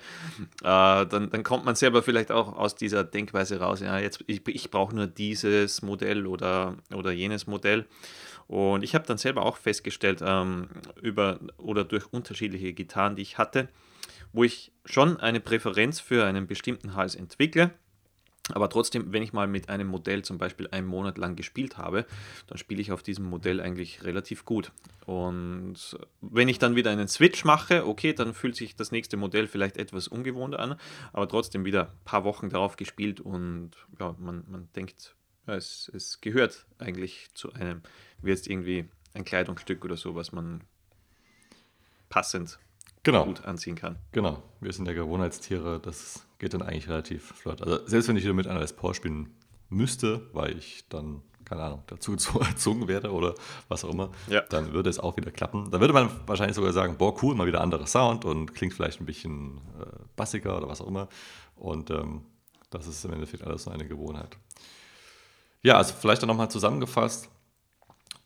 äh, 0.62 1.06
dann, 1.06 1.30
dann 1.30 1.42
kommt 1.42 1.64
man 1.64 1.74
selber 1.74 2.02
vielleicht 2.02 2.30
auch 2.30 2.56
aus 2.56 2.74
dieser 2.74 3.04
Denkweise 3.04 3.60
raus, 3.60 3.80
ja, 3.80 3.98
jetzt, 3.98 4.24
ich, 4.26 4.46
ich 4.48 4.70
brauche 4.70 4.94
nur 4.94 5.06
dieses 5.06 5.82
Modell 5.82 6.26
oder, 6.26 6.76
oder 6.94 7.12
jenes 7.12 7.46
Modell. 7.46 7.86
Und 8.48 8.82
ich 8.82 8.94
habe 8.94 9.06
dann 9.06 9.18
selber 9.18 9.44
auch 9.44 9.58
festgestellt, 9.58 10.20
ähm, 10.24 10.68
über 11.02 11.38
oder 11.58 11.84
durch 11.84 12.10
unterschiedliche 12.10 12.72
Gitarren, 12.72 13.14
die 13.14 13.22
ich 13.22 13.36
hatte, 13.36 13.68
wo 14.32 14.44
ich 14.44 14.72
schon 14.84 15.18
eine 15.18 15.40
Präferenz 15.40 16.00
für 16.00 16.24
einen 16.24 16.46
bestimmten 16.46 16.94
Hals 16.94 17.14
entwickle. 17.14 17.70
Aber 18.50 18.70
trotzdem, 18.70 19.12
wenn 19.12 19.22
ich 19.22 19.32
mal 19.32 19.46
mit 19.46 19.68
einem 19.68 19.88
Modell 19.88 20.24
zum 20.24 20.38
Beispiel 20.38 20.68
einen 20.70 20.86
Monat 20.86 21.18
lang 21.18 21.36
gespielt 21.36 21.76
habe, 21.76 22.06
dann 22.46 22.56
spiele 22.58 22.80
ich 22.80 22.92
auf 22.92 23.02
diesem 23.02 23.26
Modell 23.26 23.60
eigentlich 23.60 24.04
relativ 24.04 24.44
gut. 24.44 24.72
Und 25.04 25.98
wenn 26.20 26.48
ich 26.48 26.58
dann 26.58 26.76
wieder 26.76 26.90
einen 26.90 27.08
Switch 27.08 27.44
mache, 27.44 27.86
okay, 27.86 28.12
dann 28.12 28.34
fühlt 28.34 28.56
sich 28.56 28.74
das 28.74 28.90
nächste 28.90 29.16
Modell 29.16 29.46
vielleicht 29.48 29.76
etwas 29.76 30.08
ungewohnt 30.08 30.54
an, 30.54 30.76
aber 31.12 31.28
trotzdem 31.28 31.64
wieder 31.64 31.90
ein 31.90 32.04
paar 32.04 32.24
Wochen 32.24 32.48
darauf 32.48 32.76
gespielt 32.76 33.20
und 33.20 33.72
ja, 33.98 34.14
man, 34.18 34.44
man 34.48 34.68
denkt, 34.74 35.14
ja, 35.46 35.54
es, 35.54 35.90
es 35.94 36.20
gehört 36.20 36.66
eigentlich 36.78 37.28
zu 37.34 37.52
einem, 37.52 37.82
wie 38.22 38.30
jetzt 38.30 38.46
irgendwie 38.46 38.88
ein 39.14 39.24
Kleidungsstück 39.24 39.84
oder 39.84 39.96
so, 39.96 40.14
was 40.14 40.32
man 40.32 40.62
passend 42.08 42.58
genau. 43.02 43.24
gut 43.24 43.44
anziehen 43.44 43.76
kann. 43.76 43.96
Genau, 44.12 44.42
wir 44.60 44.72
sind 44.72 44.86
ja 44.86 44.92
Gewohnheitstiere, 44.92 45.80
das 45.80 46.26
geht 46.38 46.54
dann 46.54 46.62
eigentlich 46.62 46.88
relativ 46.88 47.32
flott. 47.32 47.62
Also 47.62 47.86
selbst 47.86 48.08
wenn 48.08 48.16
ich 48.16 48.24
wieder 48.24 48.34
mit 48.34 48.46
einer 48.46 48.60
Les 48.60 48.72
Paul 48.72 48.94
spielen 48.94 49.34
müsste, 49.68 50.28
weil 50.32 50.56
ich 50.56 50.88
dann, 50.88 51.22
keine 51.44 51.62
Ahnung, 51.62 51.82
dazu 51.86 52.12
erzogen 52.40 52.88
werde 52.88 53.12
oder 53.12 53.34
was 53.68 53.84
auch 53.84 53.90
immer, 53.90 54.10
ja. 54.28 54.42
dann 54.42 54.72
würde 54.72 54.90
es 54.90 54.98
auch 54.98 55.16
wieder 55.16 55.30
klappen. 55.30 55.70
Dann 55.70 55.80
würde 55.80 55.94
man 55.94 56.10
wahrscheinlich 56.26 56.56
sogar 56.56 56.72
sagen, 56.72 56.96
boah, 56.96 57.22
cool, 57.22 57.34
mal 57.34 57.46
wieder 57.46 57.60
anderer 57.60 57.86
Sound 57.86 58.24
und 58.24 58.54
klingt 58.54 58.74
vielleicht 58.74 59.00
ein 59.00 59.06
bisschen 59.06 59.58
äh, 59.80 59.86
bassiger 60.16 60.56
oder 60.56 60.68
was 60.68 60.80
auch 60.80 60.88
immer. 60.88 61.08
Und 61.56 61.90
ähm, 61.90 62.22
das 62.70 62.86
ist 62.86 63.04
im 63.04 63.12
Endeffekt 63.12 63.44
alles 63.44 63.66
nur 63.66 63.74
eine 63.74 63.86
Gewohnheit. 63.86 64.36
Ja, 65.62 65.76
also 65.76 65.94
vielleicht 65.98 66.22
dann 66.22 66.28
nochmal 66.28 66.50
zusammengefasst 66.50 67.28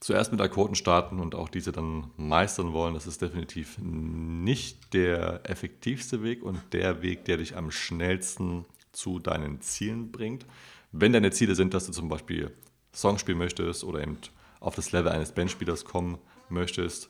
zuerst 0.03 0.33
mit 0.33 0.41
Akkorden 0.41 0.75
starten 0.75 1.21
und 1.21 1.37
auch 1.37 1.49
diese 1.49 1.71
dann 1.71 2.11
meistern 2.17 2.73
wollen, 2.73 2.95
das 2.95 3.07
ist 3.07 3.23
definitiv 3.23 3.79
nicht 3.79 4.93
der 4.95 5.49
effektivste 5.49 6.25
Weg 6.25 6.43
und 6.43 6.61
der 6.73 7.03
Weg, 7.03 7.25
der 7.25 7.37
dich 7.37 7.57
am 7.57 7.71
schnellsten 7.71 8.65
zu 8.91 9.21
deinen 9.21 9.61
Zielen 9.61 10.11
bringt. 10.11 10.45
Wenn 10.91 11.13
deine 11.13 11.31
Ziele 11.31 11.55
sind, 11.55 11.73
dass 11.73 11.87
du 11.87 11.93
zum 11.93 12.09
Beispiel 12.09 12.51
Songs 12.93 13.21
spielen 13.21 13.39
möchtest 13.39 13.85
oder 13.85 14.01
eben 14.01 14.19
auf 14.59 14.75
das 14.75 14.91
Level 14.91 15.13
eines 15.13 15.33
Bandspielers 15.33 15.85
kommen 15.85 16.19
möchtest, 16.49 17.09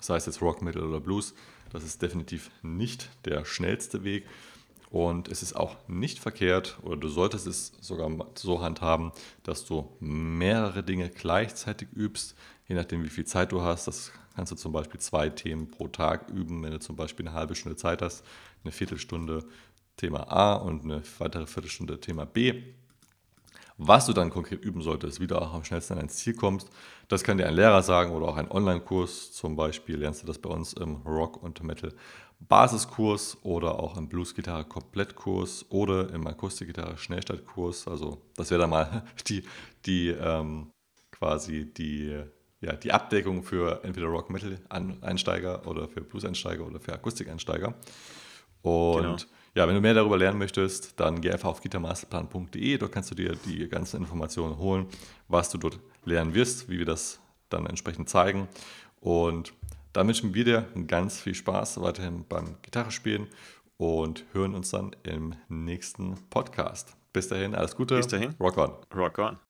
sei 0.00 0.16
es 0.16 0.26
jetzt 0.26 0.40
Rock, 0.40 0.62
Metal 0.62 0.84
oder 0.84 1.00
Blues, 1.00 1.34
das 1.72 1.82
ist 1.82 2.00
definitiv 2.00 2.52
nicht 2.62 3.10
der 3.24 3.44
schnellste 3.44 4.04
Weg. 4.04 4.26
Und 4.90 5.28
es 5.28 5.42
ist 5.42 5.54
auch 5.54 5.76
nicht 5.86 6.18
verkehrt, 6.18 6.78
oder 6.82 6.96
du 6.96 7.08
solltest 7.08 7.46
es 7.46 7.72
sogar 7.80 8.10
so 8.34 8.62
handhaben, 8.62 9.12
dass 9.42 9.66
du 9.66 9.94
mehrere 10.00 10.82
Dinge 10.82 11.10
gleichzeitig 11.10 11.88
übst, 11.94 12.34
je 12.66 12.74
nachdem, 12.74 13.04
wie 13.04 13.10
viel 13.10 13.26
Zeit 13.26 13.52
du 13.52 13.60
hast. 13.60 13.86
Das 13.86 14.12
kannst 14.34 14.52
du 14.52 14.56
zum 14.56 14.72
Beispiel 14.72 15.00
zwei 15.00 15.28
Themen 15.28 15.70
pro 15.70 15.88
Tag 15.88 16.30
üben, 16.30 16.62
wenn 16.62 16.70
du 16.70 16.80
zum 16.80 16.96
Beispiel 16.96 17.26
eine 17.26 17.36
halbe 17.36 17.54
Stunde 17.54 17.76
Zeit 17.76 18.00
hast, 18.00 18.24
eine 18.64 18.72
Viertelstunde 18.72 19.44
Thema 19.96 20.30
A 20.30 20.54
und 20.54 20.84
eine 20.84 21.02
weitere 21.18 21.46
Viertelstunde 21.46 22.00
Thema 22.00 22.24
B. 22.24 22.62
Was 23.80 24.06
du 24.06 24.12
dann 24.12 24.30
konkret 24.30 24.64
üben 24.64 24.82
solltest, 24.82 25.20
wie 25.20 25.28
du 25.28 25.40
auch 25.40 25.54
am 25.54 25.64
schnellsten 25.64 25.94
an 25.94 26.00
dein 26.00 26.08
Ziel 26.08 26.34
kommst, 26.34 26.68
das 27.06 27.22
kann 27.22 27.38
dir 27.38 27.46
ein 27.46 27.54
Lehrer 27.54 27.82
sagen 27.82 28.12
oder 28.12 28.26
auch 28.26 28.36
ein 28.36 28.50
Online-Kurs. 28.50 29.32
Zum 29.32 29.54
Beispiel 29.54 29.96
lernst 29.98 30.22
du 30.22 30.26
das 30.26 30.38
bei 30.38 30.50
uns 30.50 30.72
im 30.72 30.96
Rock 30.96 31.42
und 31.42 31.62
Metal 31.62 31.92
Basiskurs 32.40 33.36
oder 33.42 33.78
auch 33.80 33.96
im 33.96 34.08
Bluesgitarre 34.08 34.64
Komplettkurs 34.64 35.66
oder 35.70 36.12
im 36.12 36.26
Akustikgitarre 36.26 36.96
Schnellstartkurs. 36.96 37.88
Also 37.88 38.22
das 38.36 38.50
wäre 38.50 38.62
dann 38.62 38.70
mal 38.70 39.04
die, 39.28 39.42
die 39.84 40.08
ähm, 40.08 40.70
quasi 41.10 41.72
die, 41.72 42.16
ja, 42.60 42.72
die 42.74 42.92
Abdeckung 42.92 43.42
für 43.42 43.82
entweder 43.82 44.06
Rock 44.06 44.30
Metal 44.30 44.58
Einsteiger 44.68 45.66
oder 45.66 45.88
für 45.88 46.00
Blues 46.00 46.24
Einsteiger 46.24 46.66
oder 46.66 46.80
für 46.80 46.92
Akustik 46.92 47.28
Einsteiger. 47.28 47.74
Und 48.62 49.02
genau. 49.02 49.16
ja, 49.54 49.66
wenn 49.66 49.74
du 49.74 49.80
mehr 49.80 49.94
darüber 49.94 50.16
lernen 50.16 50.38
möchtest, 50.38 50.98
dann 51.00 51.20
geh 51.20 51.32
einfach 51.32 51.48
auf 51.48 51.60
gitarmasterplan.de. 51.60 52.78
Dort 52.78 52.92
kannst 52.92 53.10
du 53.10 53.14
dir 53.14 53.34
die 53.46 53.68
ganzen 53.68 53.96
Informationen 53.98 54.58
holen, 54.58 54.86
was 55.26 55.50
du 55.50 55.58
dort 55.58 55.80
lernen 56.04 56.34
wirst, 56.34 56.68
wie 56.68 56.78
wir 56.78 56.86
das 56.86 57.20
dann 57.48 57.66
entsprechend 57.66 58.08
zeigen. 58.08 58.48
Und 59.00 59.52
dann 59.98 60.06
wünschen 60.06 60.32
wir 60.32 60.44
dir 60.44 60.68
ganz 60.86 61.20
viel 61.20 61.34
Spaß 61.34 61.80
weiterhin 61.80 62.24
beim 62.28 62.54
Gitarrespielen 62.62 63.26
und 63.78 64.24
hören 64.32 64.54
uns 64.54 64.70
dann 64.70 64.94
im 65.02 65.34
nächsten 65.48 66.14
Podcast. 66.30 66.96
Bis 67.12 67.26
dahin, 67.26 67.56
alles 67.56 67.74
Gute. 67.74 67.96
Bis 67.96 68.06
dahin. 68.06 68.34
Rock 68.38 68.58
on. 68.58 68.72
Rock 68.94 69.18
on. 69.18 69.47